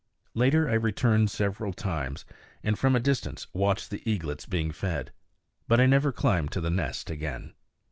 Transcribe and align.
Later 0.33 0.67
I 0.67 0.73
returned 0.73 1.29
several 1.29 1.73
times, 1.73 2.25
and 2.63 2.73
from 2.79 2.95
a 2.95 2.99
distance 2.99 3.45
watched 3.53 3.91
the 3.91 4.01
eaglets 4.09 4.47
being 4.47 4.71
fed. 4.71 5.11
But 5.67 5.79
I 5.79 5.85
never 5.85 6.11
climbed 6.11 6.51
to 6.53 6.59
the 6.59 6.71
nest 6.71 7.11
again. 7.11 7.53